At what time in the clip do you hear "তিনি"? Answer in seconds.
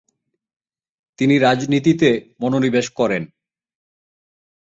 1.19-1.35